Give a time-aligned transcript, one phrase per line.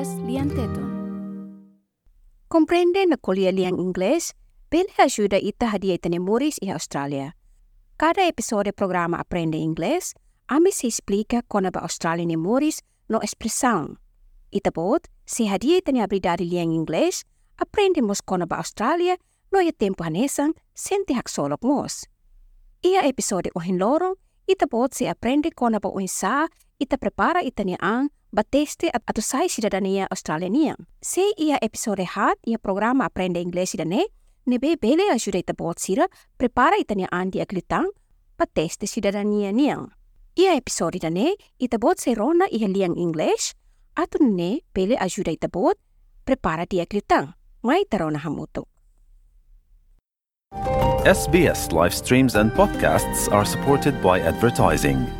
[0.00, 0.88] SBS liantetun.
[2.48, 4.32] Comprende na kuliah liang inglês,
[4.70, 7.32] pele ajuda ita hadia itani muris e Austrália.
[7.96, 10.14] Cada episódio programa Aprende Inglês,
[10.48, 13.96] ami se explica como a Austrália ni muris no expressão.
[14.50, 17.24] Ita bot, se hadia itani habilidade liang inglês,
[17.58, 19.16] aprendemos como a Austrália
[19.52, 20.54] no ia tempo hanesan,
[21.14, 22.06] hak solok mos.
[22.82, 26.48] Ia episódio ohin lorong, ita bot se aprende como a ohin sa,
[26.80, 30.74] ita prepara itani ang bateste at atusay cidadania australiania.
[31.02, 34.08] Se ia episode hat ia programa Aprende Inglês idane,
[34.46, 36.08] nebe bele ajuda ita bot sira
[36.40, 37.92] prepara itania andi aglitang
[38.40, 39.92] bateste cidadania niang.
[40.40, 43.52] Ia episode idane, ita bot se rona ia liang English,
[43.94, 45.76] atu ne bele ajuda ita bot
[46.24, 47.34] prepara dia aglitang.
[47.60, 48.64] Ngai tarona hamutu.
[51.04, 55.19] SBS live streams and podcasts are supported by advertising.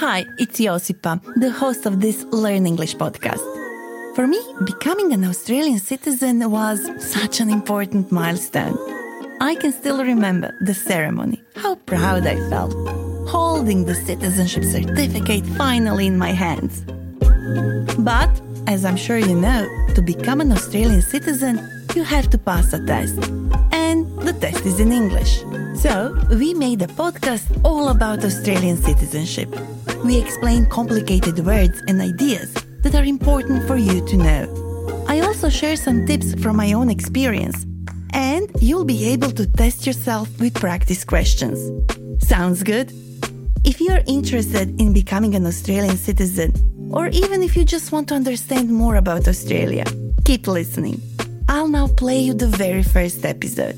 [0.00, 3.44] Hi, it's Josipa, the host of this Learn English podcast.
[4.14, 6.80] For me, becoming an Australian citizen was
[7.12, 8.78] such an important milestone.
[9.42, 12.72] I can still remember the ceremony, how proud I felt,
[13.28, 16.82] holding the citizenship certificate finally in my hands.
[17.98, 18.30] But,
[18.66, 21.60] as I'm sure you know, to become an Australian citizen,
[21.94, 23.18] you have to pass a test.
[23.90, 25.32] And the test is in English.
[25.74, 29.48] So, we made a podcast all about Australian citizenship.
[30.04, 32.54] We explain complicated words and ideas
[32.84, 34.44] that are important for you to know.
[35.08, 37.66] I also share some tips from my own experience.
[38.12, 41.58] And you'll be able to test yourself with practice questions.
[42.24, 42.92] Sounds good?
[43.64, 46.50] If you're interested in becoming an Australian citizen,
[46.92, 49.84] or even if you just want to understand more about Australia,
[50.24, 51.02] keep listening.
[51.50, 53.76] I'll now play you the very first episode.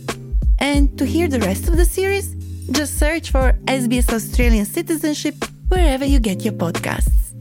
[0.59, 2.35] And to hear the rest of the series,
[2.71, 7.33] just search for SBS Australian Citizenship wherever you get your podcasts.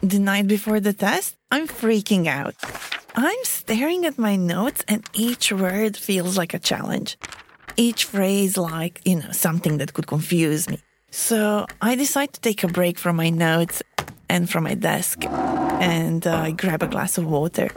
[0.00, 2.54] The night before the test, I'm freaking out.
[3.14, 7.18] I'm staring at my notes, and each word feels like a challenge.
[7.76, 10.78] Each phrase, like, you know, something that could confuse me.
[11.10, 13.82] So I decide to take a break from my notes
[14.28, 17.70] and from my desk, and uh, I grab a glass of water.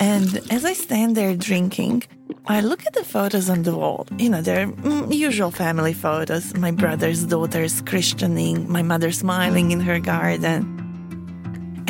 [0.00, 2.04] And as I stand there drinking,
[2.46, 4.06] I look at the photos on the wall.
[4.16, 9.80] You know, they're mm, usual family photos my brother's daughter's christening, my mother smiling in
[9.80, 10.79] her garden.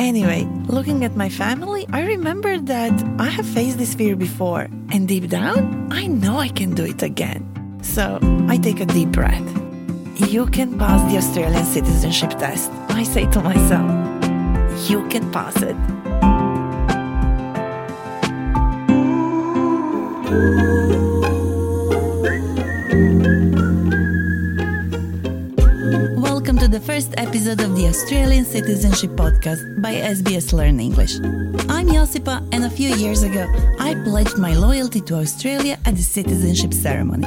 [0.01, 5.07] Anyway, looking at my family, I remember that I have faced this fear before, and
[5.07, 7.45] deep down, I know I can do it again.
[7.83, 8.17] So
[8.49, 9.47] I take a deep breath.
[10.15, 14.89] You can pass the Australian citizenship test, I say to myself.
[14.89, 15.75] You can pass it.
[20.31, 21.10] Welcome
[27.31, 31.15] episode of the Australian Citizenship Podcast by SBS Learn English.
[31.69, 33.47] I'm Josipa, and a few years ago,
[33.79, 37.23] I pledged my loyalty to Australia at the citizenship ceremony.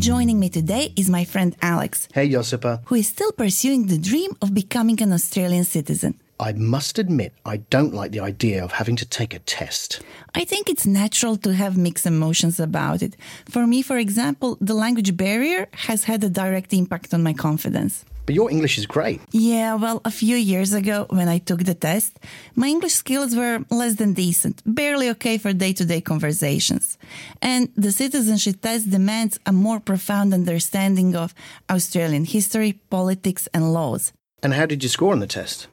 [0.00, 2.80] Joining me today is my friend Alex, Hey, Josipa.
[2.86, 6.18] who is still pursuing the dream of becoming an Australian citizen.
[6.42, 10.02] I must admit, I don't like the idea of having to take a test.
[10.34, 13.16] I think it's natural to have mixed emotions about it.
[13.48, 18.04] For me, for example, the language barrier has had a direct impact on my confidence.
[18.26, 19.20] But your English is great.
[19.30, 22.18] Yeah, well, a few years ago when I took the test,
[22.56, 26.98] my English skills were less than decent, barely okay for day to day conversations.
[27.40, 31.34] And the citizenship test demands a more profound understanding of
[31.70, 34.12] Australian history, politics, and laws.
[34.42, 35.68] And how did you score on the test?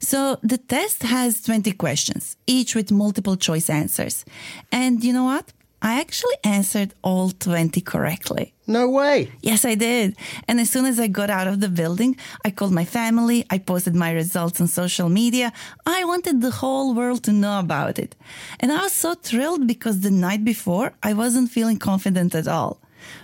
[0.00, 4.24] So the test has 20 questions, each with multiple choice answers.
[4.70, 5.52] And you know what?
[5.80, 8.54] I actually answered all 20 correctly.
[8.66, 9.30] No way.
[9.40, 10.16] Yes, I did.
[10.48, 13.58] And as soon as I got out of the building, I called my family, I
[13.58, 15.52] posted my results on social media.
[15.84, 18.16] I wanted the whole world to know about it.
[18.58, 22.80] And I was so thrilled because the night before, I wasn't feeling confident at all.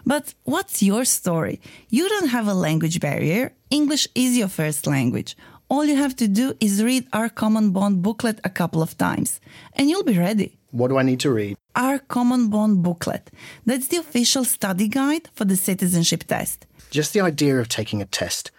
[0.07, 1.61] But what's your story?
[1.89, 3.53] You don't have a language barrier.
[3.71, 5.37] English is your first language.
[5.73, 9.41] All you have to do is read our Common Bond booklet a couple of times,
[9.73, 10.59] and you'll be ready.
[10.71, 11.57] What do I need to read?
[11.75, 13.31] Our Common Bond booklet.
[13.65, 16.67] That's the official study guide for the citizenship test.
[16.91, 18.51] Just the idea of taking a test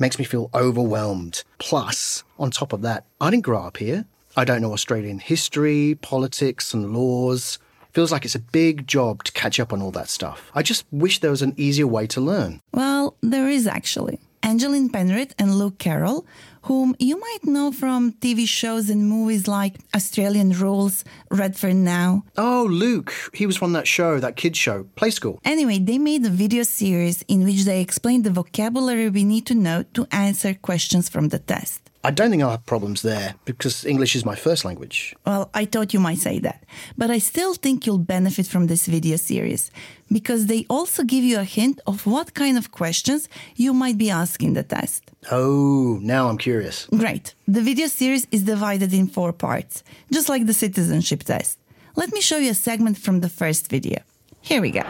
[0.00, 1.44] makes me feel overwhelmed.
[1.58, 4.06] Plus, on top of that, I didn't grow up here.
[4.36, 7.60] I don't know Australian history, politics, and laws.
[7.92, 10.50] Feels like it's a big job to catch up on all that stuff.
[10.56, 12.60] I just wish there was an easier way to learn.
[12.72, 14.18] Well, there is actually.
[14.48, 16.26] Angeline Penrith and Luke Carroll,
[16.62, 22.24] whom you might know from TV shows and movies like Australian Rules, Redfern Now.
[22.38, 23.12] Oh, Luke.
[23.34, 25.38] He was from that show, that kids show, Play School.
[25.44, 29.54] Anyway, they made a video series in which they explained the vocabulary we need to
[29.54, 31.87] know to answer questions from the test.
[32.08, 35.14] I don't think I'll have problems there because English is my first language.
[35.26, 36.64] Well, I thought you might say that.
[36.96, 39.70] But I still think you'll benefit from this video series
[40.10, 44.08] because they also give you a hint of what kind of questions you might be
[44.08, 45.02] asking the test.
[45.30, 46.86] Oh, now I'm curious.
[46.86, 47.34] Great.
[47.46, 51.58] The video series is divided in four parts, just like the citizenship test.
[51.94, 53.98] Let me show you a segment from the first video.
[54.40, 54.84] Here we go.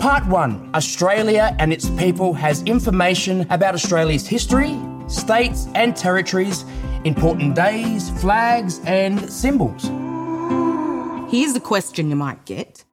[0.00, 6.64] Part 1 Australia and its people has information about Australia's history, states and territories,
[7.04, 9.84] important days, flags, and symbols.
[11.30, 12.84] Here's a question you might get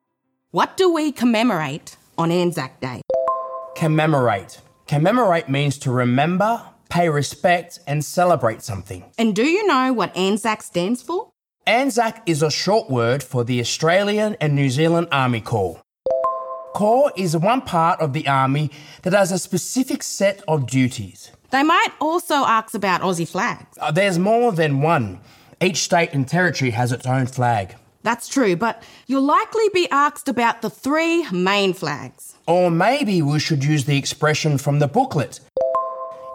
[0.52, 3.02] What do we commemorate on Anzac Day?
[3.76, 4.62] Commemorate.
[4.88, 9.04] Commemorate means to remember, pay respect, and celebrate something.
[9.18, 11.32] And do you know what Anzac stands for?
[11.66, 15.80] ANZAC is a short word for the Australian and New Zealand Army Corps.
[16.74, 18.70] Corps is one part of the Army
[19.04, 21.32] that has a specific set of duties.
[21.54, 23.78] They might also ask about Aussie flags.
[23.80, 25.20] Uh, There's more than one.
[25.62, 27.76] Each state and territory has its own flag.
[28.02, 32.34] That's true, but you'll likely be asked about the three main flags.
[32.48, 35.40] Or maybe we should use the expression from the booklet.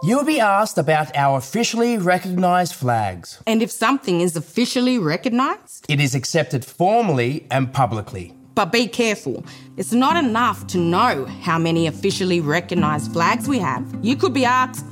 [0.05, 3.43] You'll be asked about our officially recognised flags.
[3.45, 8.33] And if something is officially recognised, It is accepted formally and publicly.
[8.55, 9.45] but be careful.
[9.77, 13.85] It's not enough to know how many officially recognised flags we have.
[14.03, 14.85] You could be asked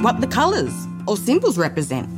[0.00, 0.74] what the colours
[1.06, 2.08] or symbols represent.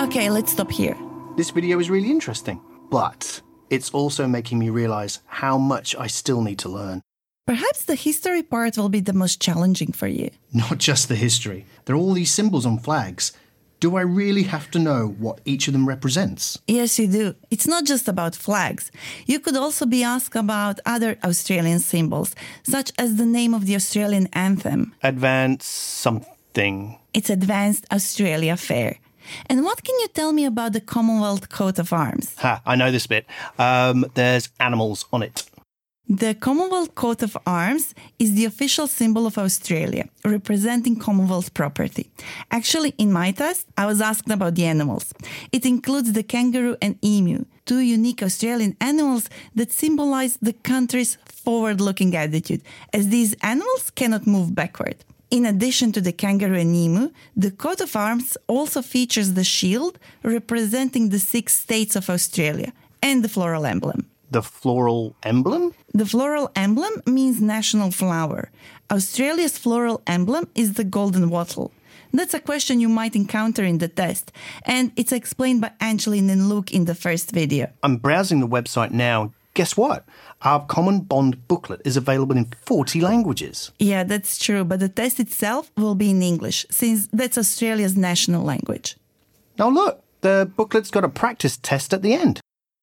[0.00, 0.96] Okay, let's stop here.
[1.36, 2.60] This video is really interesting,
[2.90, 7.02] but it's also making me realize how much I still need to learn.
[7.46, 10.30] Perhaps the history part will be the most challenging for you.
[10.52, 11.64] Not just the history.
[11.84, 13.32] There are all these symbols on flags.
[13.80, 16.58] Do I really have to know what each of them represents?
[16.66, 17.34] Yes, you do.
[17.50, 18.90] It's not just about flags.
[19.26, 22.34] You could also be asked about other Australian symbols,
[22.64, 24.94] such as the name of the Australian anthem.
[25.02, 26.34] Advance something.
[27.14, 28.98] It's Advance Australia Fair.
[29.46, 32.34] And what can you tell me about the Commonwealth coat of arms?
[32.38, 33.26] Ha, I know this bit.
[33.58, 35.48] Um, there's animals on it.
[36.08, 42.10] The Commonwealth coat of arms is the official symbol of Australia, representing Commonwealth property.
[42.50, 45.12] Actually, in my test, I was asked about the animals.
[45.52, 51.80] It includes the kangaroo and emu, two unique Australian animals that symbolize the country's forward
[51.80, 52.62] looking attitude,
[52.92, 55.04] as these animals cannot move backward.
[55.30, 59.98] In addition to the kangaroo and emu, the coat of arms also features the shield
[60.22, 62.72] representing the six states of Australia
[63.02, 64.06] and the floral emblem.
[64.30, 65.74] The floral emblem?
[65.92, 68.50] The floral emblem means national flower.
[68.90, 71.72] Australia's floral emblem is the golden wattle.
[72.12, 74.32] That's a question you might encounter in the test,
[74.64, 77.70] and it's explained by Angeline and Luke in the first video.
[77.82, 79.32] I'm browsing the website now.
[79.58, 80.04] Guess what?
[80.42, 83.72] Our Common Bond booklet is available in 40 languages.
[83.80, 88.44] Yeah, that's true, but the test itself will be in English, since that's Australia's national
[88.44, 88.96] language.
[89.58, 92.40] Now, look, the booklet's got a practice test at the end.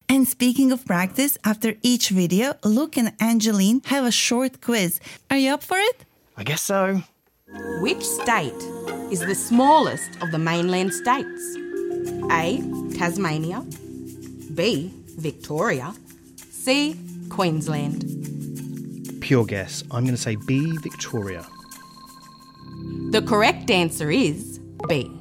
[0.09, 4.99] And speaking of practice, after each video, Luke and Angeline have a short quiz.
[5.31, 6.03] Are you up for it?
[6.35, 7.03] I guess so.
[7.79, 8.61] Which state
[9.13, 11.55] is the smallest of the mainland states?
[12.29, 12.61] A.
[12.97, 13.63] Tasmania.
[14.53, 14.91] B.
[15.17, 15.93] Victoria.
[16.65, 16.99] C.
[17.29, 18.01] Queensland.
[19.21, 19.83] Pure guess.
[19.91, 21.45] I'm going to say B, Victoria.
[23.11, 25.11] The correct answer is B.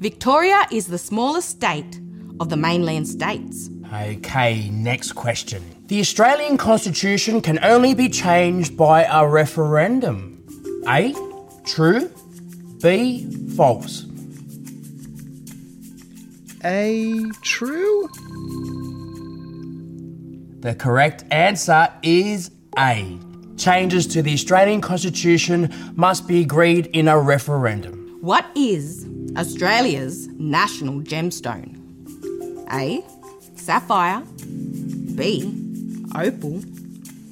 [0.00, 2.00] Victoria is the smallest state
[2.40, 3.70] of the mainland states.
[3.94, 5.62] Okay, next question.
[5.86, 10.42] The Australian Constitution can only be changed by a referendum.
[10.88, 11.14] A.
[11.64, 12.10] True.
[12.82, 13.30] B.
[13.54, 14.06] False.
[16.64, 18.08] A, true?
[20.62, 23.18] The correct answer is A.
[23.56, 28.16] Changes to the Australian Constitution must be agreed in a referendum.
[28.20, 29.04] What is
[29.36, 31.80] Australia's national gemstone?
[32.72, 33.04] A.
[33.56, 34.22] Sapphire.
[35.16, 35.52] B.
[36.14, 36.62] Opal.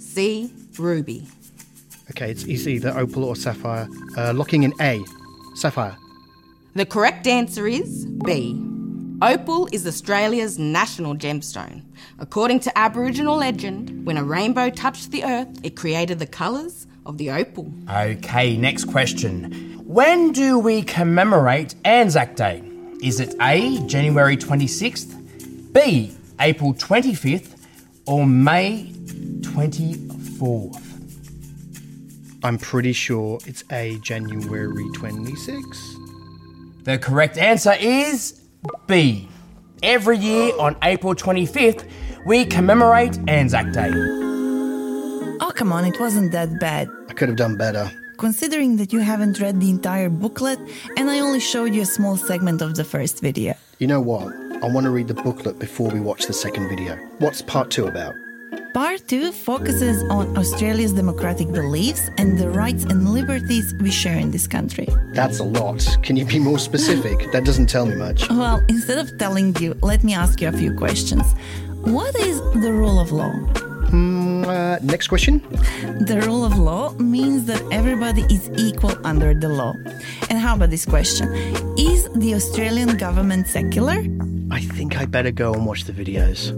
[0.01, 0.53] C.
[0.77, 1.29] ruby.
[2.11, 3.87] Okay, it's, it's either opal or sapphire.
[4.17, 5.01] Uh, locking in A.
[5.55, 5.97] Sapphire.
[6.75, 8.70] The correct answer is B.
[9.23, 11.83] Opal is Australia's national gemstone.
[12.19, 17.19] According to Aboriginal legend, when a rainbow touched the earth, it created the colours of
[17.19, 17.71] the opal.
[17.91, 19.53] Okay, next question.
[19.85, 22.63] When do we commemorate Anzac Day?
[23.03, 27.67] Is it A, January 26th, B, April 25th,
[28.07, 28.91] or May
[29.41, 30.87] 24th?
[32.43, 36.85] I'm pretty sure it's A, January 26th.
[36.85, 38.41] The correct answer is
[38.91, 39.29] B.
[39.85, 41.89] Every year on April 25th,
[42.27, 43.93] we commemorate Anzac Day.
[45.41, 46.89] Oh, come on, it wasn't that bad.
[47.09, 47.89] I could have done better.
[48.19, 50.59] Considering that you haven't read the entire booklet
[50.97, 53.55] and I only showed you a small segment of the first video.
[53.79, 54.35] You know what?
[54.61, 56.97] I want to read the booklet before we watch the second video.
[57.21, 58.15] What's part two about?
[58.73, 64.31] Part 2 focuses on Australia's democratic beliefs and the rights and liberties we share in
[64.31, 64.87] this country.
[65.13, 65.85] That's a lot.
[66.03, 67.33] Can you be more specific?
[67.33, 68.29] that doesn't tell me much.
[68.31, 71.25] Well, instead of telling you, let me ask you a few questions.
[71.83, 73.33] What is the rule of law?
[73.91, 75.41] Mm, uh, next question.
[76.07, 79.75] The rule of law means that everybody is equal under the law.
[80.29, 81.27] And how about this question?
[81.77, 84.05] Is the Australian government secular?
[84.51, 86.51] I think I better go and watch the videos.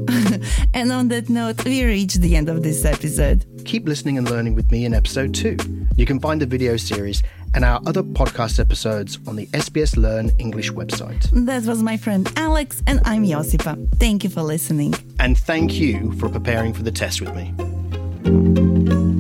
[0.75, 3.45] And on that note, we reach the end of this episode.
[3.67, 5.57] Keep listening and learning with me in episode two.
[5.97, 7.23] You can find the video series
[7.55, 11.29] and our other podcast episodes on the SBS Learn English website.
[11.47, 13.77] That was my friend Alex, and I'm Josipa.
[13.99, 14.95] Thank you for listening.
[15.21, 19.12] And thank you for preparing for the test with me.